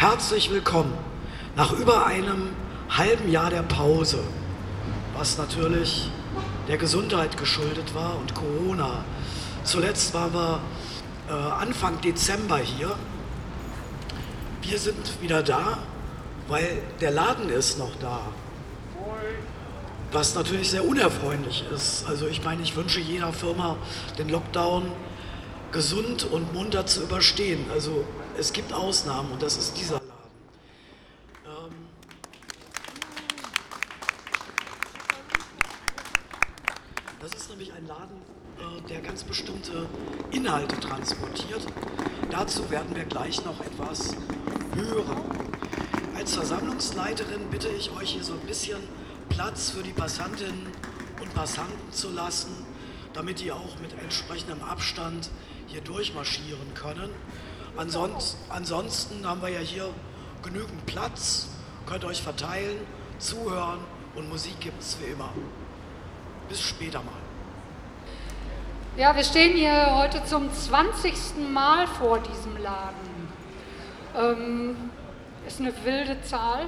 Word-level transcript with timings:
Herzlich 0.00 0.50
willkommen 0.50 0.96
nach 1.56 1.72
über 1.72 2.06
einem 2.06 2.54
halben 2.88 3.30
Jahr 3.30 3.50
der 3.50 3.62
Pause, 3.62 4.20
was 5.14 5.36
natürlich 5.36 6.10
der 6.68 6.78
Gesundheit 6.78 7.36
geschuldet 7.36 7.94
war 7.94 8.16
und 8.18 8.34
Corona. 8.34 9.04
Zuletzt 9.62 10.14
waren 10.14 10.32
wir 10.32 10.60
äh, 11.28 11.32
Anfang 11.32 12.00
Dezember 12.00 12.56
hier. 12.56 12.96
Wir 14.62 14.78
sind 14.78 15.20
wieder 15.20 15.42
da, 15.42 15.76
weil 16.48 16.78
der 17.02 17.10
Laden 17.10 17.50
ist 17.50 17.78
noch 17.78 17.94
da. 18.00 18.22
Was 20.12 20.34
natürlich 20.34 20.70
sehr 20.70 20.88
unerfreulich 20.88 21.66
ist. 21.74 22.06
Also 22.08 22.26
ich 22.26 22.42
meine, 22.42 22.62
ich 22.62 22.74
wünsche 22.74 23.00
jeder 23.00 23.34
Firma 23.34 23.76
den 24.16 24.30
Lockdown 24.30 24.92
gesund 25.72 26.24
und 26.24 26.54
munter 26.54 26.86
zu 26.86 27.02
überstehen. 27.02 27.66
Also 27.70 28.06
es 28.40 28.54
gibt 28.54 28.72
Ausnahmen 28.72 29.32
und 29.32 29.42
das 29.42 29.58
ist 29.58 29.76
dieser 29.76 29.96
Laden. 29.96 30.10
Ähm 31.44 31.74
das 37.20 37.34
ist 37.34 37.50
nämlich 37.50 37.70
ein 37.74 37.86
Laden, 37.86 38.16
äh, 38.58 38.88
der 38.88 39.02
ganz 39.02 39.24
bestimmte 39.24 39.86
Inhalte 40.30 40.80
transportiert. 40.80 41.66
Dazu 42.30 42.70
werden 42.70 42.96
wir 42.96 43.04
gleich 43.04 43.44
noch 43.44 43.60
etwas 43.60 44.14
hören. 44.74 45.20
Als 46.16 46.34
Versammlungsleiterin 46.34 47.50
bitte 47.50 47.68
ich 47.68 47.90
euch 47.90 48.12
hier 48.12 48.24
so 48.24 48.32
ein 48.32 48.46
bisschen 48.46 48.78
Platz 49.28 49.68
für 49.68 49.82
die 49.82 49.92
Passantinnen 49.92 50.66
und 51.20 51.34
Passanten 51.34 51.92
zu 51.92 52.08
lassen, 52.08 52.64
damit 53.12 53.40
die 53.40 53.52
auch 53.52 53.78
mit 53.82 53.92
entsprechendem 54.02 54.62
Abstand 54.62 55.28
hier 55.66 55.82
durchmarschieren 55.82 56.72
können. 56.74 57.10
Ansonsten, 57.76 58.38
ansonsten 58.50 59.26
haben 59.26 59.42
wir 59.42 59.48
ja 59.48 59.60
hier 59.60 59.88
genügend 60.42 60.84
Platz, 60.86 61.48
könnt 61.86 62.04
euch 62.04 62.22
verteilen, 62.22 62.78
zuhören 63.18 63.78
und 64.14 64.28
Musik 64.28 64.58
gibt 64.60 64.80
es 64.80 64.98
wie 65.00 65.12
immer. 65.12 65.30
Bis 66.48 66.60
später 66.60 66.98
mal. 66.98 67.12
Ja, 68.96 69.14
wir 69.14 69.22
stehen 69.22 69.56
hier 69.56 69.96
heute 69.96 70.24
zum 70.24 70.52
20. 70.52 71.14
Mal 71.52 71.86
vor 71.86 72.18
diesem 72.18 72.56
Laden. 72.56 73.28
Ähm, 74.16 74.76
ist 75.46 75.60
eine 75.60 75.72
wilde 75.84 76.20
Zahl. 76.22 76.66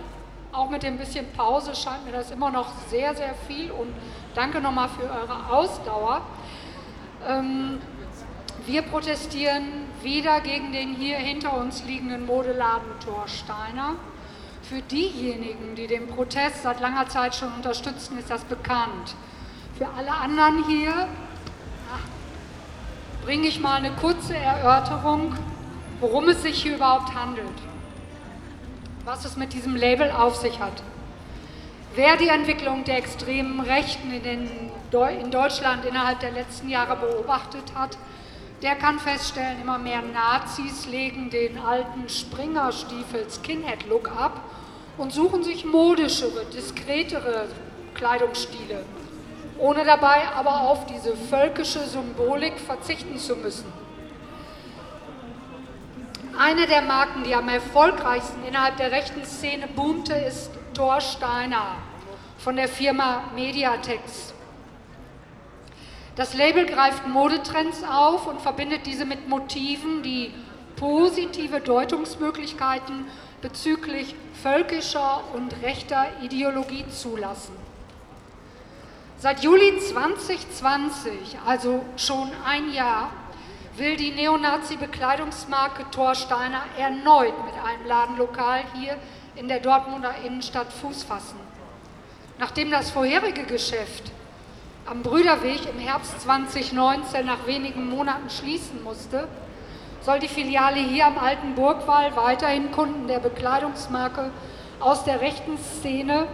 Auch 0.52 0.70
mit 0.70 0.82
dem 0.82 0.98
bisschen 0.98 1.26
Pause 1.32 1.74
scheint 1.74 2.04
mir 2.04 2.12
das 2.12 2.30
immer 2.30 2.50
noch 2.50 2.68
sehr, 2.88 3.14
sehr 3.14 3.34
viel. 3.48 3.70
Und 3.72 3.92
danke 4.34 4.60
nochmal 4.60 4.88
für 4.88 5.10
eure 5.10 5.50
Ausdauer. 5.50 6.22
Ähm, 7.26 7.80
wir 8.66 8.82
protestieren 8.82 9.64
wieder 10.04 10.40
gegen 10.40 10.72
den 10.72 10.94
hier 10.94 11.16
hinter 11.16 11.56
uns 11.56 11.84
liegenden 11.84 12.26
Modeladen 12.26 12.90
Thorsteiner. 13.04 13.94
Für 14.62 14.80
diejenigen, 14.80 15.74
die 15.74 15.86
den 15.86 16.06
Protest 16.06 16.62
seit 16.62 16.80
langer 16.80 17.08
Zeit 17.08 17.34
schon 17.34 17.52
unterstützen, 17.52 18.18
ist 18.18 18.30
das 18.30 18.44
bekannt. 18.44 19.14
Für 19.76 19.88
alle 19.88 20.12
anderen 20.12 20.64
hier 20.66 21.08
bringe 23.24 23.46
ich 23.46 23.60
mal 23.60 23.76
eine 23.76 23.92
kurze 23.92 24.36
Erörterung, 24.36 25.34
worum 26.00 26.28
es 26.28 26.42
sich 26.42 26.62
hier 26.62 26.76
überhaupt 26.76 27.14
handelt, 27.14 27.46
was 29.04 29.24
es 29.24 29.36
mit 29.36 29.52
diesem 29.52 29.76
Label 29.76 30.10
auf 30.10 30.36
sich 30.36 30.58
hat. 30.60 30.82
Wer 31.94 32.16
die 32.16 32.28
Entwicklung 32.28 32.84
der 32.84 32.98
extremen 32.98 33.60
Rechten 33.60 34.10
in, 34.12 34.22
den, 34.22 34.48
in 35.20 35.30
Deutschland 35.30 35.84
innerhalb 35.84 36.20
der 36.20 36.30
letzten 36.30 36.68
Jahre 36.68 36.96
beobachtet 36.96 37.74
hat, 37.74 37.98
der 38.62 38.76
kann 38.76 39.00
feststellen, 39.00 39.60
immer 39.60 39.78
mehr 39.78 40.02
Nazis 40.02 40.86
legen 40.86 41.28
den 41.30 41.58
alten 41.58 42.08
Springerstiefel-Skinhead-Look 42.08 44.08
ab 44.10 44.40
und 44.96 45.12
suchen 45.12 45.42
sich 45.42 45.64
modischere, 45.64 46.44
diskretere 46.46 47.48
Kleidungsstile, 47.94 48.84
ohne 49.58 49.84
dabei 49.84 50.28
aber 50.36 50.60
auf 50.60 50.86
diese 50.86 51.16
völkische 51.16 51.80
Symbolik 51.80 52.60
verzichten 52.60 53.18
zu 53.18 53.34
müssen. 53.36 53.72
Eine 56.38 56.66
der 56.66 56.82
Marken, 56.82 57.24
die 57.24 57.34
am 57.34 57.48
erfolgreichsten 57.48 58.44
innerhalb 58.44 58.76
der 58.76 58.92
rechten 58.92 59.24
Szene 59.24 59.66
boomte, 59.66 60.14
ist 60.14 60.52
Thor 60.72 61.00
Steiner 61.00 61.78
von 62.38 62.54
der 62.56 62.68
Firma 62.68 63.24
Mediatex. 63.34 64.32
Das 66.14 66.34
Label 66.34 66.66
greift 66.66 67.06
Modetrends 67.06 67.82
auf 67.84 68.26
und 68.26 68.40
verbindet 68.40 68.84
diese 68.84 69.06
mit 69.06 69.28
Motiven, 69.28 70.02
die 70.02 70.34
positive 70.76 71.60
Deutungsmöglichkeiten 71.60 73.06
bezüglich 73.40 74.14
völkischer 74.42 75.22
und 75.32 75.54
rechter 75.62 76.06
Ideologie 76.22 76.84
zulassen. 76.90 77.56
Seit 79.18 79.42
Juli 79.42 79.78
2020, 79.78 81.38
also 81.46 81.82
schon 81.96 82.30
ein 82.44 82.72
Jahr, 82.72 83.10
will 83.76 83.96
die 83.96 84.10
Neonazi-Bekleidungsmarke 84.10 85.90
Thorsteiner 85.90 86.62
erneut 86.76 87.34
mit 87.46 87.54
einem 87.64 87.86
Ladenlokal 87.86 88.64
hier 88.74 88.96
in 89.36 89.48
der 89.48 89.60
Dortmunder 89.60 90.14
Innenstadt 90.26 90.70
Fuß 90.72 91.04
fassen. 91.04 91.38
Nachdem 92.38 92.70
das 92.70 92.90
vorherige 92.90 93.44
Geschäft 93.44 94.12
am 94.92 95.02
Brüderweg 95.02 95.60
im 95.72 95.78
Herbst 95.78 96.20
2019 96.20 97.24
nach 97.24 97.46
wenigen 97.46 97.88
Monaten 97.88 98.28
schließen 98.28 98.84
musste, 98.84 99.26
soll 100.02 100.18
die 100.18 100.28
Filiale 100.28 100.80
hier 100.80 101.06
am 101.06 101.16
Alten 101.16 101.54
Burgwall 101.54 102.14
weiterhin 102.14 102.70
Kunden 102.72 103.08
der 103.08 103.18
Bekleidungsmarke 103.18 104.30
aus 104.80 105.04
der 105.04 105.22
rechten 105.22 105.56
Szene 105.56 106.26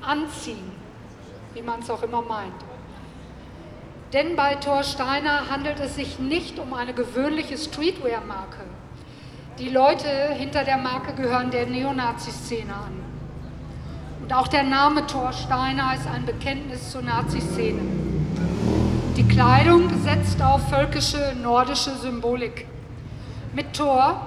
anziehen, 0.00 0.70
wie 1.54 1.62
man 1.62 1.80
es 1.80 1.90
auch 1.90 2.04
immer 2.04 2.22
meint. 2.22 2.54
Denn 4.12 4.36
bei 4.36 4.54
Thor 4.54 4.84
Steiner 4.84 5.50
handelt 5.50 5.80
es 5.80 5.96
sich 5.96 6.20
nicht 6.20 6.60
um 6.60 6.74
eine 6.74 6.94
gewöhnliche 6.94 7.58
Streetwear-Marke. 7.58 8.62
Die 9.58 9.70
Leute 9.70 10.08
hinter 10.34 10.62
der 10.62 10.78
Marke 10.78 11.14
gehören 11.14 11.50
der 11.50 11.66
Neonazi-Szene 11.66 12.72
an. 12.72 13.17
Und 14.28 14.34
auch 14.34 14.48
der 14.48 14.62
Name 14.62 15.06
Thor 15.06 15.32
Steiner 15.32 15.94
ist 15.94 16.06
ein 16.06 16.26
Bekenntnis 16.26 16.90
zur 16.90 17.00
Nazi-Szene. 17.00 17.80
Die 19.16 19.26
Kleidung 19.26 19.88
setzt 20.04 20.42
auf 20.42 20.68
völkische 20.68 21.34
nordische 21.42 21.96
Symbolik. 21.96 22.66
Mit 23.54 23.72
Thor 23.72 24.20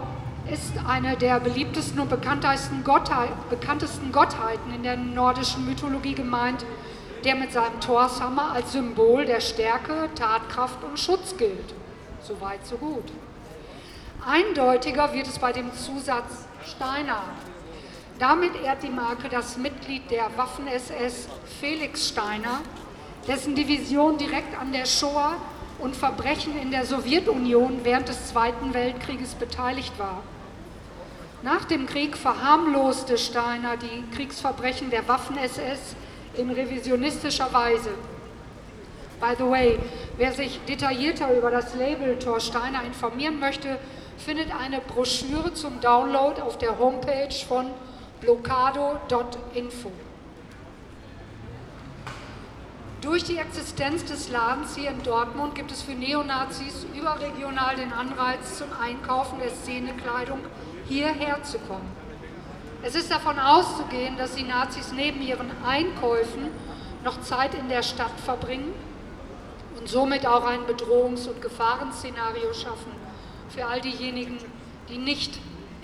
ist 0.52 0.74
eine 0.88 1.18
der 1.18 1.40
beliebtesten 1.40 2.00
und 2.00 2.10
bekanntesten, 2.10 2.84
Gottheit, 2.84 3.30
bekanntesten 3.52 4.12
Gottheiten 4.12 4.74
in 4.74 4.82
der 4.82 4.98
nordischen 4.98 5.68
Mythologie 5.68 6.16
gemeint, 6.16 6.66
der 7.24 7.36
mit 7.36 7.54
seinem 7.54 7.80
Thorshammer 7.80 8.54
als 8.54 8.72
Symbol 8.72 9.28
der 9.28 9.40
Stärke, 9.40 10.10
Tatkraft 10.16 10.84
und 10.84 11.00
Schutz 11.00 11.38
gilt. 11.38 11.76
So 12.24 12.42
weit, 12.42 12.66
so 12.66 12.78
gut. 12.78 13.06
Eindeutiger 14.28 15.14
wird 15.14 15.28
es 15.28 15.38
bei 15.38 15.52
dem 15.52 15.72
Zusatz 15.76 16.48
Steiner, 16.66 17.22
damit 18.22 18.52
ehrt 18.62 18.84
die 18.84 18.90
Marke 18.90 19.30
das 19.30 19.58
Mitglied 19.58 20.12
der 20.12 20.30
Waffen-SS 20.38 21.28
Felix 21.60 22.08
Steiner, 22.10 22.62
dessen 23.28 23.56
Division 23.56 24.20
direkt 24.20 24.56
an 24.62 24.72
der 24.72 24.86
Shoah 24.86 25.38
und 25.80 25.96
Verbrechen 25.96 26.56
in 26.62 26.70
der 26.70 26.86
Sowjetunion 26.86 27.80
während 27.84 28.08
des 28.10 28.28
Zweiten 28.28 28.76
Weltkrieges 28.76 29.34
beteiligt 29.34 29.98
war. 29.98 30.22
Nach 31.42 31.66
dem 31.66 31.88
Krieg 31.88 32.16
verharmloste 32.16 33.18
Steiner 33.18 33.76
die 33.78 34.04
Kriegsverbrechen 34.16 34.92
der 34.92 35.08
Waffen-SS 35.08 35.96
in 36.36 36.52
revisionistischer 36.52 37.52
Weise. 37.52 37.90
By 39.20 39.34
the 39.36 39.50
way, 39.50 39.80
wer 40.18 40.32
sich 40.32 40.60
detaillierter 40.68 41.36
über 41.36 41.50
das 41.50 41.74
Label 41.74 42.20
Thor 42.20 42.40
Steiner 42.40 42.84
informieren 42.84 43.40
möchte, 43.40 43.80
findet 44.20 44.54
eine 44.54 44.80
Broschüre 44.80 45.56
zum 45.56 45.82
Download 45.82 46.40
auf 46.40 46.60
der 46.60 46.78
Homepage 46.78 47.34
von 47.48 47.66
blocado.info. 48.22 49.92
Durch 53.02 53.24
die 53.24 53.38
Existenz 53.38 54.06
des 54.06 54.30
Ladens 54.30 54.76
hier 54.76 54.92
in 54.92 55.02
Dortmund 55.02 55.56
gibt 55.56 55.72
es 55.72 55.82
für 55.82 55.94
Neonazis 55.94 56.86
überregional 56.96 57.76
den 57.76 57.92
Anreiz 57.92 58.60
zum 58.60 58.68
Einkaufen 58.80 59.40
der 59.40 59.50
Szenekleidung 59.50 60.40
hierher 60.88 61.42
zu 61.42 61.58
kommen. 61.60 61.90
Es 62.84 62.94
ist 62.94 63.10
davon 63.10 63.40
auszugehen, 63.40 64.18
dass 64.18 64.36
die 64.36 64.44
Nazis 64.44 64.92
neben 64.92 65.22
ihren 65.22 65.50
Einkäufen 65.66 66.50
noch 67.04 67.22
Zeit 67.22 67.56
in 67.56 67.70
der 67.70 67.82
Stadt 67.82 68.20
verbringen 68.24 68.74
und 69.80 69.90
somit 69.90 70.28
auch 70.28 70.46
ein 70.46 70.62
Bedrohungs- 70.62 71.28
und 71.28 71.42
Gefahrenszenario 71.42 72.54
schaffen 72.54 72.92
für 73.50 73.66
all 73.66 73.82
diejenigen, 73.82 74.38
die 74.90 74.98
nicht 74.98 75.40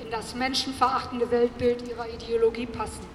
in 0.07 0.11
das 0.11 0.35
menschenverachtende 0.35 1.29
Weltbild 1.31 1.85
ihrer 1.85 2.07
Ideologie 2.07 2.65
passen. 2.65 3.05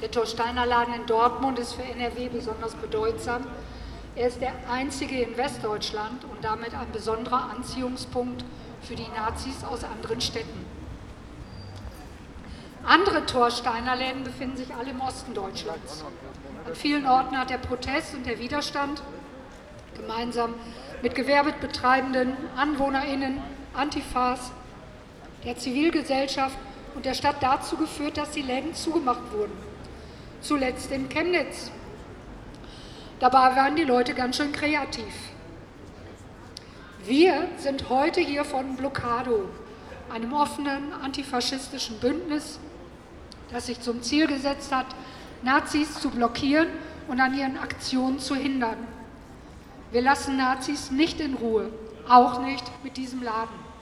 Der 0.00 0.10
Torsteiner 0.10 0.64
Laden 0.64 0.94
in 0.94 1.04
Dortmund 1.06 1.58
ist 1.58 1.74
für 1.74 1.82
NRW 1.82 2.30
besonders 2.30 2.74
bedeutsam. 2.74 3.46
Er 4.16 4.28
ist 4.28 4.40
der 4.40 4.54
einzige 4.70 5.20
in 5.20 5.36
Westdeutschland 5.36 6.24
und 6.24 6.42
damit 6.42 6.72
ein 6.72 6.90
besonderer 6.92 7.50
Anziehungspunkt 7.50 8.42
für 8.80 8.94
die 8.94 9.06
Nazis 9.14 9.62
aus 9.64 9.84
anderen 9.84 10.22
Städten. 10.22 10.64
Andere 12.82 13.26
Torsteiner 13.26 13.96
Läden 13.96 14.24
befinden 14.24 14.56
sich 14.56 14.74
alle 14.74 14.90
im 14.90 15.00
Osten 15.02 15.34
Deutschlands. 15.34 16.04
An 16.66 16.74
vielen 16.74 17.06
Orten 17.06 17.36
hat 17.36 17.50
der 17.50 17.58
Protest 17.58 18.14
und 18.14 18.24
der 18.24 18.38
Widerstand 18.38 19.02
gemeinsam 19.94 20.54
mit 21.02 21.14
gewerbetreibenden 21.14 22.34
AnwohnerInnen, 22.56 23.42
Antifas, 23.74 24.50
der 25.44 25.56
Zivilgesellschaft 25.56 26.56
und 26.94 27.04
der 27.04 27.14
Stadt 27.14 27.36
dazu 27.40 27.76
geführt, 27.76 28.16
dass 28.16 28.30
die 28.30 28.42
Läden 28.42 28.74
zugemacht 28.74 29.32
wurden. 29.32 29.52
Zuletzt 30.40 30.90
in 30.90 31.08
Chemnitz. 31.08 31.70
Dabei 33.20 33.56
waren 33.56 33.76
die 33.76 33.84
Leute 33.84 34.14
ganz 34.14 34.36
schön 34.36 34.52
kreativ. 34.52 35.14
Wir 37.06 37.48
sind 37.58 37.88
heute 37.90 38.20
hier 38.20 38.44
von 38.44 38.76
Blockado, 38.76 39.48
einem 40.12 40.32
offenen 40.32 40.92
antifaschistischen 41.02 41.98
Bündnis, 42.00 42.58
das 43.52 43.66
sich 43.66 43.80
zum 43.80 44.02
Ziel 44.02 44.26
gesetzt 44.26 44.72
hat, 44.72 44.86
Nazis 45.42 46.00
zu 46.00 46.10
blockieren 46.10 46.68
und 47.08 47.20
an 47.20 47.34
ihren 47.38 47.58
Aktionen 47.58 48.18
zu 48.18 48.34
hindern. 48.34 48.78
Wir 49.92 50.02
lassen 50.02 50.36
Nazis 50.36 50.90
nicht 50.90 51.20
in 51.20 51.34
Ruhe, 51.34 51.70
auch 52.08 52.40
nicht 52.40 52.64
mit 52.82 52.96
diesem 52.96 53.22
Laden. 53.22 53.73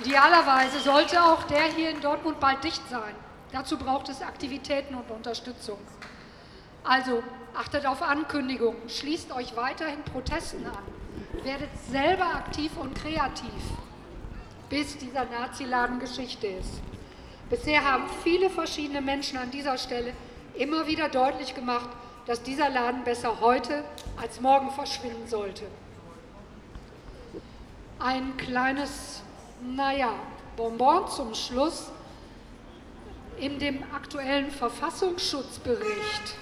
Idealerweise 0.00 0.80
sollte 0.80 1.22
auch 1.22 1.42
der 1.44 1.64
hier 1.64 1.90
in 1.90 2.00
Dortmund 2.00 2.38
bald 2.40 2.62
dicht 2.62 2.82
sein. 2.88 3.14
Dazu 3.52 3.76
braucht 3.76 4.08
es 4.08 4.22
Aktivitäten 4.22 4.94
und 4.94 5.10
Unterstützung. 5.10 5.78
Also 6.84 7.22
achtet 7.54 7.86
auf 7.86 8.02
Ankündigungen, 8.02 8.88
schließt 8.88 9.32
euch 9.32 9.56
weiterhin 9.56 10.02
Protesten 10.04 10.64
an, 10.66 11.44
werdet 11.44 11.70
selber 11.90 12.26
aktiv 12.26 12.70
und 12.76 12.94
kreativ, 12.94 13.50
bis 14.68 14.96
dieser 14.98 15.24
Naziladen 15.24 15.98
Geschichte 15.98 16.46
ist. 16.46 16.80
Bisher 17.50 17.84
haben 17.84 18.04
viele 18.22 18.50
verschiedene 18.50 19.00
Menschen 19.00 19.38
an 19.38 19.50
dieser 19.50 19.78
Stelle 19.78 20.12
immer 20.54 20.86
wieder 20.86 21.08
deutlich 21.08 21.54
gemacht, 21.54 21.88
dass 22.26 22.42
dieser 22.42 22.68
Laden 22.68 23.04
besser 23.04 23.40
heute 23.40 23.82
als 24.20 24.40
morgen 24.40 24.70
verschwinden 24.70 25.26
sollte. 25.26 25.64
Ein 27.98 28.36
kleines, 28.36 29.22
naja, 29.62 30.14
Bonbon 30.56 31.08
zum 31.08 31.34
Schluss. 31.34 31.90
In 33.38 33.60
dem 33.60 33.84
aktuellen 33.94 34.50
Verfassungsschutzbericht 34.50 36.34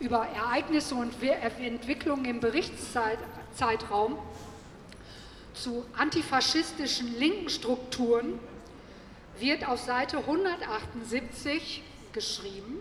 über 0.00 0.26
Ereignisse 0.26 0.96
und 0.96 1.14
Entwicklungen 1.22 2.24
im 2.24 2.40
Berichtszeitraum 2.40 4.18
zu 5.54 5.84
antifaschistischen 5.96 7.16
linken 7.16 7.48
Strukturen 7.48 8.40
wird 9.38 9.68
auf 9.68 9.80
Seite 9.80 10.18
178 10.18 11.82
geschrieben, 12.12 12.80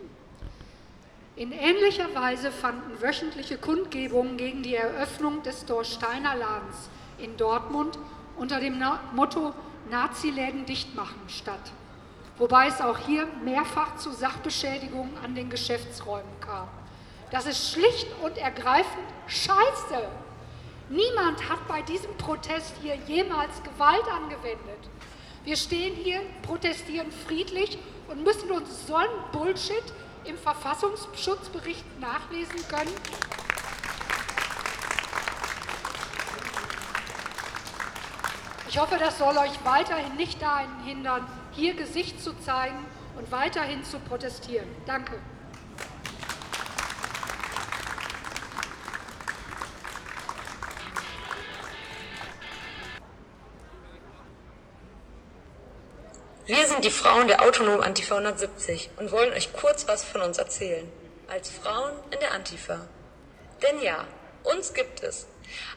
in 1.36 1.52
ähnlicher 1.52 2.16
Weise 2.16 2.50
fanden 2.50 3.02
wöchentliche 3.02 3.58
Kundgebungen 3.58 4.38
gegen 4.38 4.64
die 4.64 4.76
Eröffnung 4.76 5.44
des 5.44 5.66
Dorsteiner 5.66 6.34
Ladens 6.34 6.90
in 7.18 7.36
Dortmund 7.36 7.98
unter 8.38 8.60
dem 8.60 8.82
Motto 9.14 9.54
Naziläden 9.90 10.66
dicht 10.66 10.96
machen 10.96 11.20
statt, 11.28 11.72
wobei 12.38 12.68
es 12.68 12.82
auch 12.82 12.98
hier 12.98 13.28
mehrfach 13.44 13.98
zu 13.98 14.12
Sachbeschädigungen 14.12 15.18
an 15.24 15.36
den 15.36 15.50
Geschäftsräumen 15.50 16.40
kam. 16.42 16.68
Das 17.32 17.46
ist 17.46 17.72
schlicht 17.72 18.08
und 18.24 18.38
ergreifend 18.38 19.06
scheiße. 19.28 20.08
Niemand 20.90 21.50
hat 21.50 21.68
bei 21.68 21.82
diesem 21.82 22.16
Protest 22.18 22.76
hier 22.82 22.96
jemals 23.08 23.62
Gewalt 23.64 24.08
angewendet. 24.12 24.90
Wir 25.44 25.56
stehen 25.56 25.96
hier, 25.96 26.22
protestieren 26.44 27.12
friedlich 27.12 27.78
und 28.08 28.24
müssen 28.24 28.52
uns 28.52 28.88
so 28.88 28.96
einen 28.96 29.10
Bullshit 29.32 29.84
im 30.26 30.38
Verfassungsschutzbericht 30.38 31.84
nachlesen 32.00 32.68
können. 32.68 32.92
Ich 38.68 38.80
hoffe, 38.80 38.98
das 38.98 39.18
soll 39.18 39.38
euch 39.38 39.64
weiterhin 39.64 40.16
nicht 40.16 40.42
dahin 40.42 40.84
hindern, 40.84 41.28
hier 41.52 41.76
Gesicht 41.76 42.22
zu 42.22 42.34
zeigen 42.40 42.86
und 43.16 43.32
weiterhin 43.32 43.84
zu 43.84 44.00
protestieren. 44.00 44.68
Danke. 44.86 45.20
Wir 56.48 56.68
sind 56.68 56.84
die 56.86 56.92
Frauen 56.92 57.28
der 57.28 57.42
Autonom 57.42 57.82
Antifa 57.82 58.18
170 58.18 58.92
und 58.98 59.12
wollen 59.12 59.34
euch 59.34 59.52
kurz 59.54 59.88
was 59.88 60.04
von 60.04 60.22
uns 60.22 60.38
erzählen. 60.38 60.92
Als 61.28 61.50
Frauen 61.50 61.94
in 62.12 62.20
der 62.20 62.34
Antifa. 62.34 62.82
Denn 63.64 63.82
ja, 63.82 64.06
uns 64.44 64.74
gibt 64.74 65.02
es. 65.02 65.26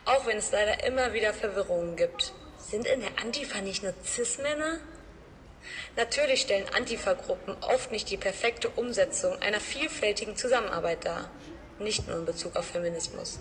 Auch 0.05 0.26
wenn 0.26 0.37
es 0.37 0.52
leider 0.52 0.85
immer 0.85 1.14
wieder 1.14 1.32
Verwirrungen 1.32 1.96
gibt. 1.96 2.35
Sind 2.59 2.87
in 2.87 3.01
der 3.01 3.19
Antifa 3.23 3.61
nicht 3.61 3.83
nur 3.83 3.95
Cis-Männer? 4.05 4.79
Natürlich 5.97 6.43
stellen 6.43 6.69
Antifa-Gruppen 6.75 7.57
oft 7.63 7.91
nicht 7.93 8.11
die 8.11 8.17
perfekte 8.17 8.69
Umsetzung 8.69 9.41
einer 9.41 9.61
vielfältigen 9.61 10.37
Zusammenarbeit 10.37 11.05
dar. 11.05 11.31
Nicht 11.79 12.09
nur 12.09 12.19
in 12.19 12.25
Bezug 12.25 12.57
auf 12.57 12.67
Feminismus. 12.67 13.39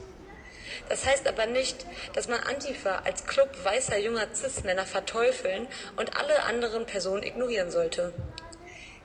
Das 0.90 1.06
heißt 1.06 1.28
aber 1.28 1.46
nicht, 1.46 1.86
dass 2.14 2.28
man 2.28 2.40
Antifa 2.42 3.02
als 3.04 3.25
Club 3.25 3.50
weißer 3.64 3.98
junger 3.98 4.28
Cis-Männer 4.34 4.86
verteufeln 4.86 5.68
und 5.98 6.16
alle 6.18 6.44
anderen 6.44 6.86
Personen 6.86 7.24
ignorieren 7.24 7.72
sollte. 7.72 8.14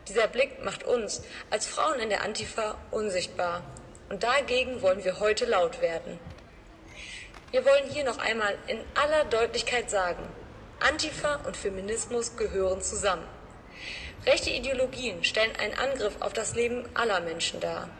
Dieser 0.08 0.28
Blick 0.28 0.62
macht 0.64 0.84
uns 0.84 1.22
als 1.50 1.66
Frauen 1.66 2.00
in 2.00 2.10
der 2.10 2.22
Antifa 2.22 2.76
unsichtbar. 2.90 3.62
Und 4.08 4.22
dagegen 4.22 4.82
wollen 4.82 5.04
wir 5.04 5.20
heute 5.20 5.46
laut 5.46 5.80
werden. 5.80 6.18
Wir 7.52 7.66
wollen 7.66 7.90
hier 7.90 8.04
noch 8.04 8.16
einmal 8.16 8.56
in 8.66 8.80
aller 8.94 9.26
Deutlichkeit 9.26 9.90
sagen, 9.90 10.26
Antifa 10.80 11.34
und 11.44 11.54
Feminismus 11.54 12.34
gehören 12.38 12.80
zusammen. 12.80 13.28
Rechte 14.24 14.48
Ideologien 14.48 15.22
stellen 15.22 15.54
einen 15.56 15.74
Angriff 15.74 16.14
auf 16.20 16.32
das 16.32 16.54
Leben 16.54 16.88
aller 16.94 17.20
Menschen 17.20 17.60
dar. 17.60 17.90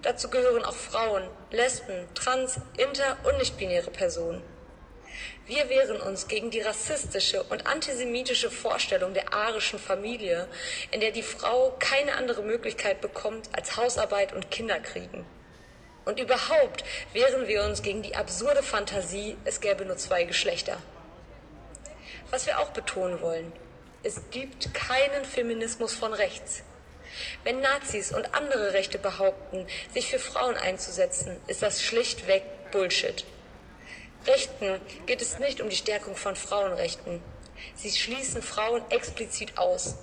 Dazu 0.00 0.30
gehören 0.30 0.64
auch 0.64 0.74
Frauen, 0.74 1.28
Lesben, 1.50 2.08
Trans, 2.14 2.60
Inter- 2.78 3.18
und 3.24 3.36
nichtbinäre 3.36 3.90
Personen. 3.90 4.42
Wir 5.46 5.68
wehren 5.68 6.00
uns 6.00 6.26
gegen 6.26 6.50
die 6.50 6.62
rassistische 6.62 7.42
und 7.42 7.66
antisemitische 7.66 8.50
Vorstellung 8.50 9.12
der 9.12 9.34
arischen 9.34 9.78
Familie, 9.78 10.48
in 10.92 11.00
der 11.00 11.10
die 11.10 11.22
Frau 11.22 11.76
keine 11.78 12.14
andere 12.14 12.42
Möglichkeit 12.42 13.02
bekommt 13.02 13.50
als 13.52 13.76
Hausarbeit 13.76 14.32
und 14.32 14.50
Kinder 14.50 14.80
kriegen. 14.80 15.26
Und 16.04 16.18
überhaupt 16.18 16.84
wehren 17.12 17.46
wir 17.46 17.62
uns 17.64 17.82
gegen 17.82 18.02
die 18.02 18.16
absurde 18.16 18.62
Fantasie, 18.62 19.36
es 19.44 19.60
gäbe 19.60 19.84
nur 19.84 19.96
zwei 19.96 20.24
Geschlechter. 20.24 20.78
Was 22.30 22.46
wir 22.46 22.58
auch 22.58 22.70
betonen 22.70 23.20
wollen, 23.20 23.52
es 24.02 24.20
gibt 24.30 24.74
keinen 24.74 25.24
Feminismus 25.24 25.94
von 25.94 26.12
rechts. 26.12 26.62
Wenn 27.44 27.60
Nazis 27.60 28.12
und 28.12 28.34
andere 28.34 28.72
Rechte 28.72 28.98
behaupten, 28.98 29.66
sich 29.92 30.10
für 30.10 30.18
Frauen 30.18 30.56
einzusetzen, 30.56 31.36
ist 31.46 31.62
das 31.62 31.82
schlichtweg 31.82 32.42
Bullshit. 32.72 33.24
Rechten 34.26 34.80
geht 35.06 35.20
es 35.20 35.38
nicht 35.38 35.60
um 35.60 35.68
die 35.68 35.76
Stärkung 35.76 36.16
von 36.16 36.36
Frauenrechten. 36.36 37.22
Sie 37.76 37.90
schließen 37.90 38.42
Frauen 38.42 38.82
explizit 38.90 39.58
aus. 39.58 39.96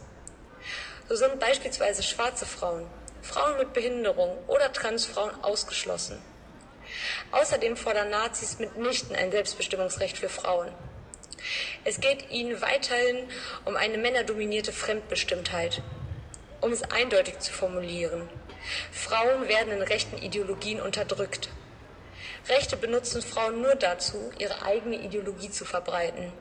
So 1.10 1.16
sind 1.16 1.40
beispielsweise 1.40 2.04
schwarze 2.04 2.46
Frauen, 2.46 2.86
Frauen 3.22 3.58
mit 3.58 3.74
Behinderung 3.74 4.38
oder 4.48 4.72
Transfrauen 4.72 5.32
ausgeschlossen. 5.44 6.22
Außerdem 7.32 7.78
fordern 7.78 8.10
Nazis 8.10 8.60
mitnichten 8.60 9.16
ein 9.16 9.32
Selbstbestimmungsrecht 9.32 10.18
für 10.18 10.30
Frauen. 10.30 10.70
Es 11.86 12.02
geht 12.02 12.30
ihnen 12.32 12.62
weiterhin 12.62 13.30
um 13.66 13.76
eine 13.76 13.98
männerdominierte 13.98 14.74
Fremdbestimmtheit, 14.74 15.82
um 16.62 16.72
es 16.72 16.84
eindeutig 16.84 17.40
zu 17.40 17.54
formulieren. 17.54 18.30
Frauen 18.92 19.48
werden 19.48 19.72
in 19.72 19.82
rechten 19.82 20.18
Ideologien 20.18 20.82
unterdrückt. 20.82 21.50
Rechte 22.48 22.78
benutzen 22.78 23.22
Frauen 23.22 23.62
nur 23.62 23.76
dazu, 23.76 24.32
ihre 24.38 24.64
eigene 24.64 24.98
Ideologie 24.98 25.50
zu 25.50 25.66
verbreiten. 25.66 26.32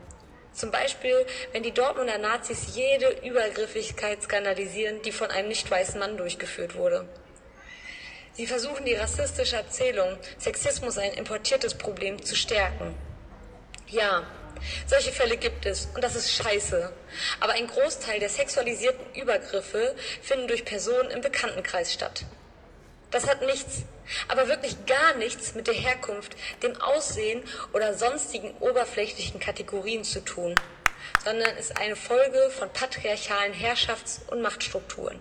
Zum 0.53 0.71
Beispiel, 0.71 1.25
wenn 1.51 1.63
die 1.63 1.71
Dortmunder 1.71 2.17
Nazis 2.17 2.75
jede 2.75 3.09
Übergriffigkeit 3.25 4.21
skandalisieren, 4.21 5.01
die 5.03 5.11
von 5.11 5.31
einem 5.31 5.47
nicht 5.47 5.69
weißen 5.69 5.99
Mann 5.99 6.17
durchgeführt 6.17 6.75
wurde. 6.75 7.07
Sie 8.33 8.47
versuchen 8.47 8.85
die 8.85 8.95
rassistische 8.95 9.57
Erzählung, 9.57 10.17
Sexismus 10.37 10.97
ein 10.97 11.13
importiertes 11.13 11.75
Problem, 11.75 12.23
zu 12.23 12.35
stärken. 12.35 12.95
Ja, 13.87 14.25
solche 14.85 15.11
Fälle 15.11 15.37
gibt 15.37 15.65
es 15.65 15.89
und 15.95 16.03
das 16.03 16.15
ist 16.15 16.31
scheiße. 16.31 16.91
Aber 17.39 17.53
ein 17.53 17.67
Großteil 17.67 18.19
der 18.19 18.29
sexualisierten 18.29 19.13
Übergriffe 19.13 19.95
finden 20.21 20.47
durch 20.47 20.65
Personen 20.65 21.11
im 21.11 21.21
Bekanntenkreis 21.21 21.93
statt. 21.93 22.25
Das 23.11 23.27
hat 23.27 23.41
nichts, 23.41 23.83
aber 24.27 24.47
wirklich 24.47 24.85
gar 24.85 25.15
nichts 25.15 25.55
mit 25.55 25.67
der 25.67 25.73
Herkunft, 25.73 26.35
dem 26.61 26.79
Aussehen 26.79 27.43
oder 27.73 27.95
sonstigen 27.95 28.51
oberflächlichen 28.59 29.39
Kategorien 29.39 30.03
zu 30.03 30.23
tun, 30.23 30.53
sondern 31.23 31.57
ist 31.57 31.77
eine 31.79 31.95
Folge 31.95 32.51
von 32.51 32.69
patriarchalen 32.71 33.53
Herrschafts- 33.53 34.21
und 34.29 34.41
Machtstrukturen. 34.41 35.19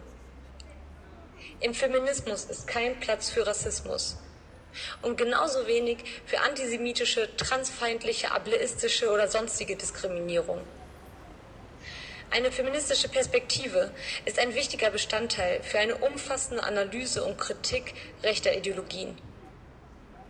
Im 1.61 1.75
Feminismus 1.75 2.45
ist 2.45 2.66
kein 2.66 3.00
Platz 3.00 3.30
für 3.30 3.47
Rassismus 3.47 4.16
und 5.02 5.16
genauso 5.16 5.66
wenig 5.66 5.99
für 6.26 6.40
antisemitische, 6.40 7.35
transfeindliche, 7.37 8.30
ableistische 8.30 9.11
oder 9.11 9.28
sonstige 9.28 9.76
Diskriminierung. 9.76 10.61
Eine 12.31 12.53
feministische 12.53 13.09
Perspektive 13.09 13.91
ist 14.27 14.39
ein 14.39 14.55
wichtiger 14.55 14.91
Bestandteil 14.91 15.63
für 15.63 15.79
eine 15.79 15.97
umfassende 15.97 16.63
Analyse 16.63 17.25
und 17.25 17.39
Kritik 17.39 17.95
rechter 18.23 18.55
Ideologien. 18.55 19.17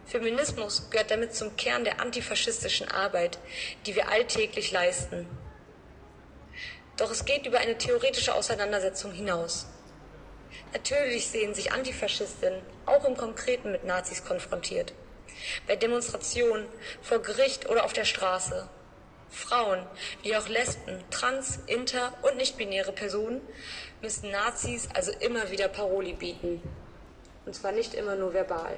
Feminismus 0.06 0.88
gehört 0.90 1.10
damit 1.10 1.34
zum 1.34 1.56
Kern 1.56 1.84
der 1.84 2.00
antifaschistischen 2.00 2.88
Arbeit, 2.88 3.38
die 3.84 3.96
wir 3.96 4.08
alltäglich 4.08 4.70
leisten. 4.70 5.26
Doch 6.96 7.10
es 7.10 7.24
geht 7.24 7.46
über 7.46 7.58
eine 7.58 7.76
theoretische 7.76 8.34
Auseinandersetzung 8.34 9.12
hinaus. 9.12 9.66
Natürlich 10.72 11.26
sehen 11.26 11.52
sich 11.52 11.72
Antifaschistinnen 11.72 12.62
auch 12.86 13.04
im 13.04 13.16
Konkreten 13.16 13.72
mit 13.72 13.84
Nazis 13.84 14.24
konfrontiert. 14.24 14.92
Bei 15.66 15.76
Demonstrationen, 15.76 16.66
vor 17.02 17.18
Gericht 17.18 17.68
oder 17.68 17.84
auf 17.84 17.92
der 17.92 18.04
Straße. 18.04 18.68
Frauen, 19.30 19.84
wie 20.22 20.36
auch 20.36 20.48
Lesben, 20.48 21.02
trans, 21.10 21.58
inter 21.66 22.12
und 22.22 22.36
nichtbinäre 22.36 22.92
Personen 22.92 23.40
müssen 24.00 24.30
Nazis 24.30 24.88
also 24.94 25.12
immer 25.20 25.50
wieder 25.50 25.68
Paroli 25.68 26.12
bieten. 26.12 26.62
Und 27.46 27.54
zwar 27.54 27.72
nicht 27.72 27.94
immer 27.94 28.16
nur 28.16 28.32
verbal. 28.34 28.76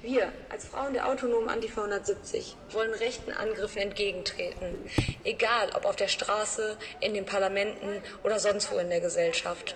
Wir 0.00 0.32
als 0.48 0.64
Frauen 0.64 0.92
der 0.92 1.08
autonomen 1.08 1.48
Antifa 1.48 1.82
170 1.82 2.56
wollen 2.70 2.94
rechten 2.94 3.32
Angriffen 3.32 3.78
entgegentreten, 3.78 4.76
egal 5.24 5.70
ob 5.74 5.86
auf 5.86 5.96
der 5.96 6.06
Straße, 6.06 6.76
in 7.00 7.14
den 7.14 7.26
Parlamenten 7.26 8.00
oder 8.22 8.38
sonst 8.38 8.70
wo 8.70 8.78
in 8.78 8.90
der 8.90 9.00
Gesellschaft. 9.00 9.74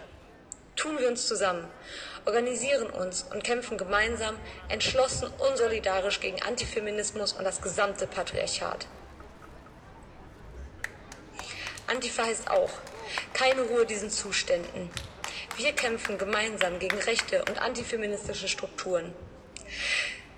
Tun 0.77 0.97
wir 0.99 1.09
uns 1.09 1.27
zusammen, 1.27 1.69
organisieren 2.25 2.89
uns 2.91 3.27
und 3.33 3.43
kämpfen 3.43 3.79
gemeinsam, 3.79 4.37
entschlossen 4.69 5.29
und 5.39 5.57
solidarisch 5.57 6.21
gegen 6.21 6.41
Antifeminismus 6.43 7.33
und 7.33 7.45
das 7.45 7.61
gesamte 7.61 8.07
Patriarchat. 8.07 8.87
Antifa 11.87 12.25
heißt 12.25 12.51
auch, 12.51 12.71
keine 13.33 13.63
Ruhe 13.63 13.85
diesen 13.85 14.11
Zuständen. 14.11 14.91
Wir 15.57 15.73
kämpfen 15.73 16.17
gemeinsam 16.17 16.79
gegen 16.79 16.99
rechte 16.99 17.45
und 17.45 17.61
antifeministische 17.61 18.49
Strukturen. 18.49 19.13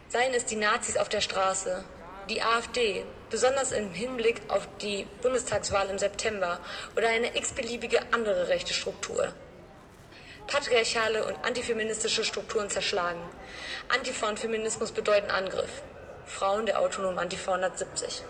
Seien 0.09 0.35
es 0.35 0.47
die 0.47 0.57
Nazis 0.57 0.97
auf 0.97 1.09
der 1.09 1.21
Straße, 1.21 1.85
die 2.29 2.43
AfD, 2.43 3.05
besonders 3.31 3.73
im 3.73 3.93
Hinblick 3.93 4.41
auf 4.49 4.67
die 4.81 5.07
Bundestagswahl 5.23 5.91
im 5.91 5.99
September 5.99 6.59
oder 6.97 7.09
eine 7.09 7.37
x-beliebige 7.37 8.01
andere 8.13 8.49
rechte 8.49 8.73
Struktur 8.73 9.35
patriarchale 10.47 11.25
und 11.25 11.37
antifeministische 11.45 12.25
Strukturen 12.25 12.71
zerschlagen. 12.71 13.21
Antifa 13.89 14.29
und 14.29 14.39
Feminismus 14.39 14.93
bedeuten 14.93 15.31
Angriff. 15.31 15.83
Frauen 16.27 16.67
der 16.67 16.81
autonomen 16.81 17.19
Antifa 17.19 17.53
170. 17.53 18.25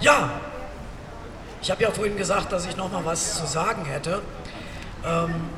Ja, 0.00 0.40
ich 1.62 1.70
habe 1.70 1.82
ja 1.82 1.90
vorhin 1.90 2.16
gesagt, 2.16 2.52
dass 2.52 2.66
ich 2.66 2.76
noch 2.76 2.92
mal 2.92 3.04
was 3.04 3.38
zu 3.38 3.46
sagen 3.46 3.84
hätte. 3.86 4.22
Ähm, 5.04 5.50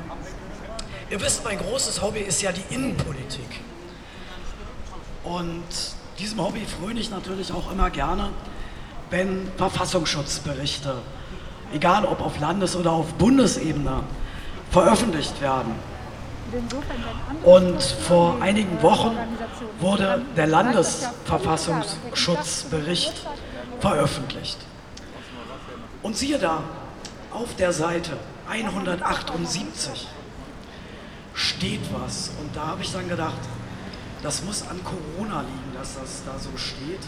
ihr 1.09 1.21
wisst, 1.21 1.43
mein 1.43 1.59
großes 1.59 2.01
Hobby 2.01 2.21
ist 2.21 2.41
ja 2.41 2.51
die 2.51 2.73
Innenpolitik. 2.73 3.59
Und 5.23 5.63
diesem 6.19 6.43
Hobby 6.43 6.65
fröne 6.65 6.99
ich 6.99 7.09
natürlich 7.09 7.51
auch 7.51 7.71
immer 7.71 7.89
gerne, 7.89 8.29
wenn 9.09 9.51
Verfassungsschutzberichte, 9.57 10.97
egal 11.73 12.05
ob 12.05 12.21
auf 12.21 12.39
Landes- 12.39 12.75
oder 12.75 12.91
auf 12.91 13.13
Bundesebene, 13.13 14.03
veröffentlicht 14.69 15.41
werden. 15.41 15.73
Und 17.43 17.81
vor 17.81 18.39
einigen 18.41 18.79
Wochen 18.81 19.15
wurde 19.79 20.23
der 20.35 20.47
Landesverfassungsschutzbericht 20.47 23.13
veröffentlicht. 23.79 24.57
Und 26.01 26.17
siehe 26.17 26.39
da, 26.39 26.63
auf 27.31 27.55
der 27.55 27.71
Seite 27.71 28.17
178 28.49 30.07
steht 31.33 31.81
was. 31.93 32.31
Und 32.41 32.53
da 32.55 32.65
habe 32.67 32.81
ich 32.81 32.91
dann 32.91 33.07
gedacht, 33.07 33.37
das 34.23 34.43
muss 34.43 34.63
an 34.67 34.79
Corona 34.83 35.41
liegen, 35.41 35.68
dass 35.79 35.95
das 35.95 36.23
da 36.25 36.37
so 36.37 36.49
steht. 36.57 36.99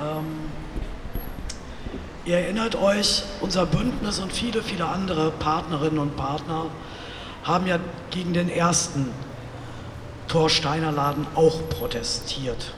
Ähm, 0.00 0.48
ihr 2.24 2.38
erinnert 2.38 2.76
euch, 2.76 3.24
unser 3.40 3.66
Bündnis 3.66 4.20
und 4.20 4.32
viele, 4.32 4.62
viele 4.62 4.86
andere 4.86 5.32
Partnerinnen 5.32 5.98
und 5.98 6.16
Partner 6.16 6.66
haben 7.42 7.66
ja 7.66 7.80
gegen 8.10 8.32
den 8.32 8.48
ersten 8.48 9.10
Torsteiner 10.28 10.92
Laden 10.92 11.26
auch 11.34 11.68
protestiert. 11.68 12.74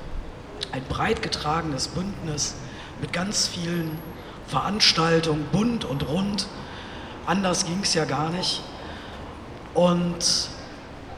Ein 0.73 0.83
breit 0.89 1.23
getragenes 1.23 1.89
Bündnis 1.89 2.55
mit 3.01 3.13
ganz 3.13 3.47
vielen 3.47 3.99
Veranstaltungen, 4.47 5.45
bunt 5.53 5.85
und 5.85 6.09
rund. 6.09 6.47
Anders 7.27 7.67
ging 7.67 7.81
es 7.83 7.93
ja 7.93 8.07
gar 8.07 8.31
nicht. 8.31 8.63
Und 9.75 10.49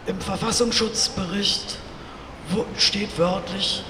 im 0.06 0.20
Verfassungsschutzbericht 0.20 1.78
steht 2.76 3.18
wörtlich, 3.18 3.84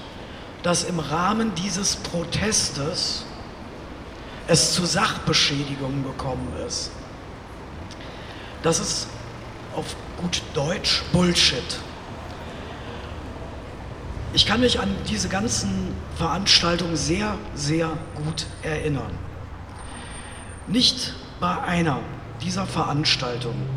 dass 0.63 0.85
im 0.85 0.99
Rahmen 0.99 1.55
dieses 1.55 1.97
Protestes 1.97 3.25
es 4.49 4.73
zu 4.73 4.85
Sachbeschädigungen 4.85 6.05
gekommen 6.05 6.53
ist. 6.67 6.91
Das 8.63 8.81
ist 8.81 9.07
auf 9.77 9.95
gut 10.17 10.43
Deutsch 10.55 11.03
Bullshit. 11.13 11.79
Ich 14.33 14.47
kann 14.47 14.61
mich 14.61 14.81
an 14.81 14.95
diese 15.09 15.29
ganzen 15.29 15.95
Veranstaltungen 16.17 16.97
sehr, 16.97 17.39
sehr 17.55 17.91
gut 18.17 18.47
erinnern. 18.63 19.11
Nicht 20.67 21.15
bei 21.41 21.59
einer 21.63 22.01
dieser 22.43 22.67
Veranstaltungen 22.67 23.69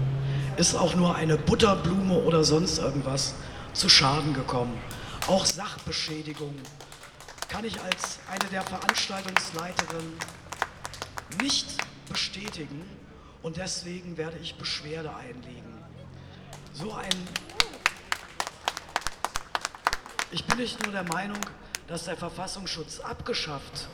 ist 0.57 0.75
auch 0.75 0.95
nur 0.95 1.15
eine 1.15 1.37
Butterblume 1.37 2.15
oder 2.15 2.43
sonst 2.43 2.79
irgendwas 2.79 3.35
zu 3.73 3.89
Schaden 3.89 4.33
gekommen. 4.33 4.77
Auch 5.27 5.45
Sachbeschädigung 5.45 6.55
kann 7.47 7.65
ich 7.65 7.79
als 7.81 8.19
eine 8.29 8.49
der 8.51 8.63
Veranstaltungsleiterinnen 8.63 10.17
nicht 11.41 11.67
bestätigen 12.09 12.83
und 13.41 13.57
deswegen 13.57 14.17
werde 14.17 14.37
ich 14.37 14.55
Beschwerde 14.55 15.15
einlegen. 15.15 15.83
So 16.73 16.93
ein 16.93 17.09
ich 20.31 20.45
bin 20.45 20.59
nicht 20.59 20.81
nur 20.83 20.93
der 20.93 21.03
Meinung, 21.03 21.39
dass 21.87 22.05
der 22.05 22.15
Verfassungsschutz 22.15 23.01
abgeschafft 23.01 23.87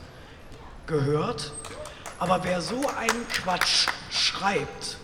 gehört, 0.86 1.52
aber 2.20 2.44
wer 2.44 2.60
so 2.60 2.88
einen 2.96 3.28
Quatsch 3.28 3.88
schreibt, 4.10 4.98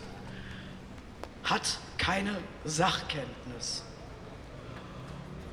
hat 1.43 1.79
keine 1.99 2.37
Sachkenntnis. 2.65 3.44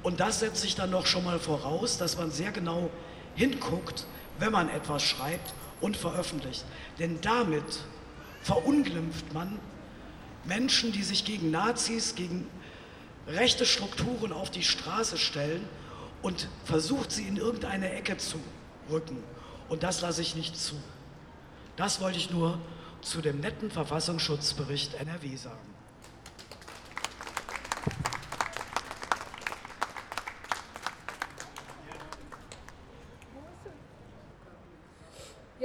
Und 0.04 0.20
das 0.20 0.40
setzt 0.40 0.62
sich 0.62 0.76
dann 0.76 0.90
noch 0.90 1.06
schon 1.06 1.24
mal 1.24 1.40
voraus, 1.40 1.98
dass 1.98 2.18
man 2.18 2.32
sehr 2.32 2.52
genau 2.52 2.90
hinguckt, 3.36 4.06
wenn 4.40 4.52
man 4.52 4.70
etwas 4.70 5.04
schreibt 5.04 5.54
und 5.80 5.96
veröffentlicht. 5.96 6.66
Denn 7.00 7.22
damit 7.22 7.84
verunglimpft 8.42 9.34
man 9.34 9.60
Menschen, 10.46 10.92
die 10.92 11.04
sich 11.04 11.26
gegen 11.26 11.52
Nazis, 11.52 12.16
gegen 12.16 12.48
rechte 13.28 13.66
Strukturen 13.66 14.34
auf 14.34 14.50
die 14.50 14.64
Straße 14.64 15.18
stellen 15.18 15.68
und 16.22 16.48
versucht, 16.66 17.12
sie 17.12 17.28
in 17.28 17.38
irgendeine 17.38 17.92
Ecke 17.92 18.18
zu 18.18 18.40
rücken. 18.90 19.24
Und 19.70 19.84
das 19.84 20.02
lasse 20.02 20.22
ich 20.22 20.36
nicht 20.36 20.58
zu. 20.58 20.76
Das 21.76 22.02
wollte 22.02 22.18
ich 22.18 22.32
nur 22.32 22.60
zu 23.02 23.22
dem 23.22 23.40
netten 23.40 23.72
Verfassungsschutzbericht 23.72 24.96
NRW 24.96 25.36
sagen. 25.36 25.58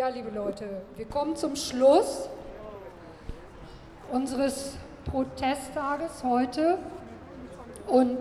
Ja, 0.07 0.13
liebe 0.13 0.31
Leute, 0.31 0.83
wir 0.95 1.07
kommen 1.07 1.35
zum 1.35 1.57
Schluss 1.57 2.29
unseres 4.13 4.77
Protesttages 5.11 6.23
heute 6.23 6.79
und 7.89 8.19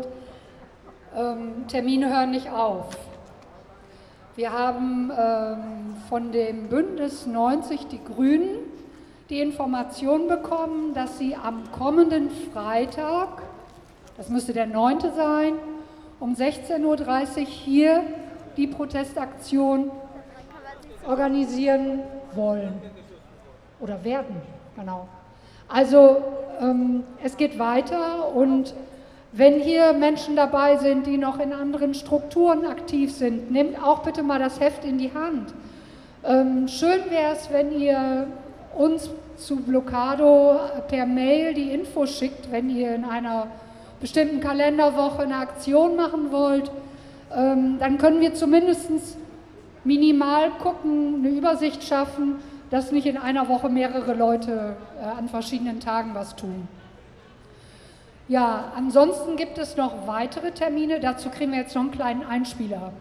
ähm, 1.15 1.67
Termine 1.67 2.09
hören 2.09 2.31
nicht 2.31 2.49
auf. 2.49 2.97
wir 4.35 4.51
haben 4.51 5.11
ähm, 5.15 5.95
von 6.09 6.31
dem 6.31 6.69
Bündnis 6.69 7.27
90 7.27 7.85
Die 7.85 8.03
Grünen 8.03 8.57
die 9.29 9.39
Information 9.39 10.27
bekommen, 10.27 10.95
dass 10.95 11.19
sie 11.19 11.35
am 11.35 11.71
kommenden 11.71 12.31
Freitag, 12.51 13.43
das 14.17 14.29
müsste 14.29 14.53
der 14.53 14.65
9. 14.65 15.01
sein, 15.15 15.53
um 16.19 16.33
16.30 16.33 17.41
Uhr 17.41 17.45
hier 17.45 18.03
die 18.57 18.65
Protestaktion 18.65 19.91
organisieren 21.07 21.99
wollen 22.33 22.73
oder 23.79 24.03
werden, 24.03 24.35
genau. 24.75 25.07
Also 25.67 26.17
ähm, 26.61 27.03
es 27.23 27.37
geht 27.37 27.57
weiter 27.59 28.33
und 28.33 28.73
wenn 29.31 29.59
hier 29.59 29.93
Menschen 29.93 30.35
dabei 30.35 30.77
sind, 30.77 31.07
die 31.07 31.17
noch 31.17 31.39
in 31.39 31.51
anderen 31.51 31.93
Strukturen 31.93 32.65
aktiv 32.65 33.13
sind, 33.13 33.51
nehmt 33.51 33.81
auch 33.83 34.03
bitte 34.03 34.23
mal 34.23 34.39
das 34.39 34.59
Heft 34.59 34.85
in 34.85 34.97
die 34.97 35.13
Hand. 35.13 35.53
Ähm, 36.23 36.67
schön 36.67 37.01
wäre 37.09 37.33
es, 37.33 37.51
wenn 37.51 37.77
ihr 37.77 38.27
uns 38.77 39.09
zu 39.37 39.57
Blockado 39.57 40.59
per 40.87 41.05
Mail 41.05 41.53
die 41.53 41.71
Info 41.71 42.05
schickt, 42.05 42.51
wenn 42.51 42.69
ihr 42.69 42.95
in 42.95 43.03
einer 43.03 43.47
bestimmten 43.99 44.39
Kalenderwoche 44.39 45.23
eine 45.23 45.37
Aktion 45.37 45.95
machen 45.95 46.31
wollt. 46.31 46.71
Ähm, 47.35 47.77
dann 47.79 47.97
können 47.97 48.21
wir 48.21 48.33
zumindest 48.33 48.89
minimal 49.85 50.51
gucken, 50.57 51.23
eine 51.23 51.29
Übersicht 51.29 51.83
schaffen, 51.83 52.39
dass 52.69 52.91
nicht 52.91 53.05
in 53.05 53.17
einer 53.17 53.47
Woche 53.47 53.69
mehrere 53.69 54.13
Leute 54.13 54.75
äh, 54.99 55.05
an 55.05 55.29
verschiedenen 55.29 55.79
Tagen 55.79 56.13
was 56.13 56.35
tun. 56.35 56.67
Ja, 58.27 58.73
ansonsten 58.75 59.37
gibt 59.37 59.57
es 59.59 59.77
noch 59.77 60.07
weitere 60.07 60.51
Termine. 60.51 60.99
Dazu 60.99 61.29
kriegen 61.29 61.51
wir 61.51 61.59
jetzt 61.59 61.75
noch 61.75 61.83
einen 61.83 61.91
kleinen 61.91 62.23
Einspieler. 62.23 62.91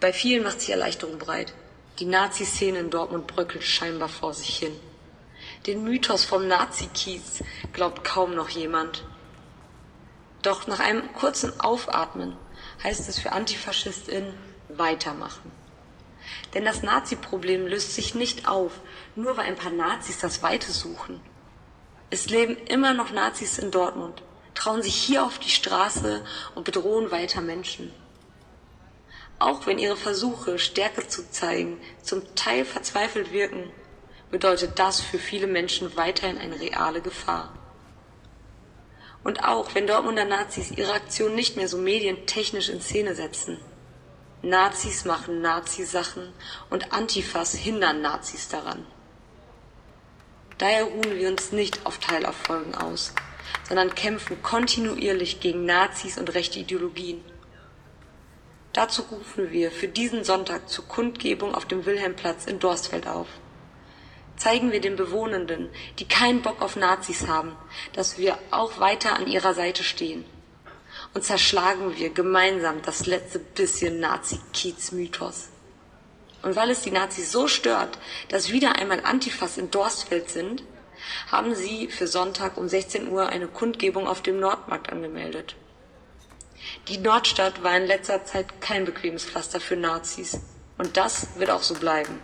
Bei 0.00 0.12
vielen 0.12 0.44
macht 0.44 0.60
sich 0.60 0.70
Erleichterung 0.70 1.18
breit. 1.18 1.52
Die 1.98 2.06
Nazi-Szene 2.06 2.78
in 2.78 2.90
Dortmund 2.90 3.26
bröckelt 3.26 3.64
scheinbar 3.64 4.08
vor 4.08 4.34
sich 4.34 4.56
hin. 4.58 4.72
Den 5.66 5.82
Mythos 5.82 6.24
vom 6.24 6.46
Nazi-Kiez 6.46 7.42
glaubt 7.72 8.04
kaum 8.04 8.34
noch 8.34 8.50
jemand. 8.50 9.04
Doch 10.42 10.66
nach 10.66 10.80
einem 10.80 11.12
kurzen 11.14 11.58
Aufatmen 11.58 12.36
heißt 12.84 13.08
es 13.08 13.18
für 13.18 13.32
AntifaschistInnen 13.32 14.34
weitermachen. 14.78 15.50
Denn 16.54 16.64
das 16.64 16.82
Nazi-Problem 16.82 17.66
löst 17.66 17.94
sich 17.94 18.14
nicht 18.14 18.48
auf, 18.48 18.72
nur 19.16 19.36
weil 19.36 19.46
ein 19.46 19.56
paar 19.56 19.72
Nazis 19.72 20.18
das 20.18 20.42
Weite 20.42 20.72
suchen. 20.72 21.20
Es 22.10 22.30
leben 22.30 22.56
immer 22.66 22.94
noch 22.94 23.10
Nazis 23.10 23.58
in 23.58 23.70
Dortmund, 23.70 24.22
trauen 24.54 24.82
sich 24.82 24.94
hier 24.94 25.24
auf 25.24 25.38
die 25.38 25.50
Straße 25.50 26.24
und 26.54 26.64
bedrohen 26.64 27.10
weiter 27.10 27.40
Menschen. 27.40 27.92
Auch 29.38 29.66
wenn 29.66 29.78
ihre 29.78 29.96
Versuche, 29.96 30.58
Stärke 30.58 31.08
zu 31.08 31.28
zeigen, 31.30 31.80
zum 32.02 32.22
Teil 32.36 32.64
verzweifelt 32.64 33.32
wirken, 33.32 33.70
bedeutet 34.30 34.78
das 34.78 35.00
für 35.00 35.18
viele 35.18 35.46
Menschen 35.46 35.96
weiterhin 35.96 36.38
eine 36.38 36.60
reale 36.60 37.00
Gefahr. 37.00 37.52
Und 39.24 39.42
auch 39.42 39.74
wenn 39.74 39.86
Dortmunder 39.86 40.24
Nazis 40.24 40.70
ihre 40.70 40.92
Aktion 40.92 41.34
nicht 41.34 41.56
mehr 41.56 41.68
so 41.68 41.78
medientechnisch 41.78 42.68
in 42.68 42.80
Szene 42.80 43.14
setzen, 43.14 43.58
Nazis 44.44 45.06
machen 45.06 45.40
Nazisachen 45.40 46.32
und 46.68 46.92
Antifas 46.92 47.54
hindern 47.54 48.02
Nazis 48.02 48.48
daran. 48.48 48.84
Daher 50.58 50.84
ruhen 50.84 51.18
wir 51.18 51.28
uns 51.28 51.50
nicht 51.50 51.86
auf 51.86 51.98
Teilerfolgen 51.98 52.74
aus, 52.74 53.14
sondern 53.66 53.94
kämpfen 53.94 54.42
kontinuierlich 54.42 55.40
gegen 55.40 55.64
Nazis 55.64 56.18
und 56.18 56.34
rechte 56.34 56.58
Ideologien. 56.58 57.24
Dazu 58.74 59.02
rufen 59.10 59.50
wir 59.50 59.70
für 59.70 59.88
diesen 59.88 60.24
Sonntag 60.24 60.68
zur 60.68 60.86
Kundgebung 60.86 61.54
auf 61.54 61.64
dem 61.64 61.86
Wilhelmplatz 61.86 62.44
in 62.44 62.58
Dorstfeld 62.58 63.06
auf. 63.06 63.28
Zeigen 64.36 64.72
wir 64.72 64.80
den 64.80 64.96
Bewohnenden, 64.96 65.70
die 65.98 66.08
keinen 66.08 66.42
Bock 66.42 66.60
auf 66.60 66.76
Nazis 66.76 67.28
haben, 67.28 67.56
dass 67.94 68.18
wir 68.18 68.36
auch 68.50 68.78
weiter 68.78 69.16
an 69.16 69.26
ihrer 69.26 69.54
Seite 69.54 69.84
stehen. 69.84 70.24
Und 71.14 71.22
zerschlagen 71.22 71.96
wir 71.96 72.10
gemeinsam 72.10 72.82
das 72.82 73.06
letzte 73.06 73.38
bisschen 73.38 74.00
Nazi-Kiez-Mythos. 74.00 75.48
Und 76.42 76.56
weil 76.56 76.70
es 76.70 76.82
die 76.82 76.90
Nazis 76.90 77.32
so 77.32 77.48
stört, 77.48 77.98
dass 78.28 78.50
wieder 78.50 78.76
einmal 78.76 79.00
Antifas 79.04 79.56
in 79.56 79.70
Dorstfeld 79.70 80.28
sind, 80.28 80.62
haben 81.30 81.54
sie 81.54 81.88
für 81.88 82.06
Sonntag 82.06 82.56
um 82.56 82.68
16 82.68 83.08
Uhr 83.08 83.28
eine 83.28 83.46
Kundgebung 83.46 84.06
auf 84.06 84.22
dem 84.22 84.40
Nordmarkt 84.40 84.92
angemeldet. 84.92 85.56
Die 86.88 86.98
Nordstadt 86.98 87.62
war 87.62 87.76
in 87.76 87.86
letzter 87.86 88.24
Zeit 88.24 88.60
kein 88.60 88.84
bequemes 88.84 89.24
Pflaster 89.24 89.60
für 89.60 89.76
Nazis. 89.76 90.40
Und 90.78 90.96
das 90.96 91.28
wird 91.36 91.50
auch 91.50 91.62
so 91.62 91.74
bleiben. 91.74 92.20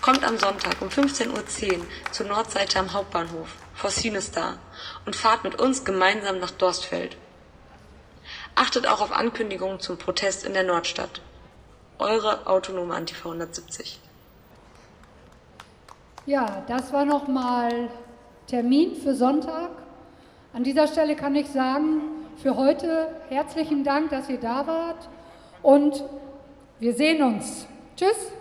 Kommt 0.00 0.24
am 0.24 0.38
Sonntag 0.38 0.80
um 0.80 0.88
15.10 0.88 1.30
Uhr 1.78 1.86
zur 2.12 2.26
Nordseite 2.26 2.78
am 2.78 2.92
Hauptbahnhof 2.92 3.48
vor 3.74 3.90
Sinistar 3.90 4.58
und 5.04 5.14
fahrt 5.14 5.44
mit 5.44 5.60
uns 5.60 5.84
gemeinsam 5.84 6.38
nach 6.38 6.52
Dorstfeld. 6.52 7.16
Achtet 8.56 8.88
auch 8.88 9.02
auf 9.02 9.12
Ankündigungen 9.12 9.80
zum 9.80 9.98
Protest 9.98 10.46
in 10.46 10.54
der 10.54 10.64
Nordstadt. 10.64 11.20
Eure 11.98 12.46
autonome 12.46 12.94
Antifa 12.94 13.28
170. 13.28 14.00
Ja, 16.24 16.64
das 16.66 16.90
war 16.90 17.04
nochmal 17.04 17.90
Termin 18.46 18.96
für 18.96 19.14
Sonntag. 19.14 19.70
An 20.54 20.64
dieser 20.64 20.88
Stelle 20.88 21.16
kann 21.16 21.34
ich 21.34 21.48
sagen, 21.48 22.00
für 22.38 22.56
heute 22.56 23.14
herzlichen 23.28 23.84
Dank, 23.84 24.08
dass 24.08 24.30
ihr 24.30 24.40
da 24.40 24.66
wart 24.66 25.06
und 25.62 26.02
wir 26.80 26.94
sehen 26.94 27.22
uns. 27.22 27.66
Tschüss. 27.94 28.32